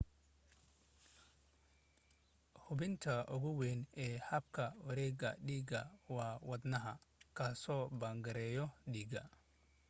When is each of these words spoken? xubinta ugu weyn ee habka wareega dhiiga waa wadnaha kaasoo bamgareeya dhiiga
xubinta 2.63 3.15
ugu 3.35 3.49
weyn 3.59 3.79
ee 4.05 4.15
habka 4.29 4.65
wareega 4.85 5.29
dhiiga 5.45 5.81
waa 6.15 6.35
wadnaha 6.49 6.93
kaasoo 7.37 7.83
bamgareeya 7.99 8.65
dhiiga 8.93 9.21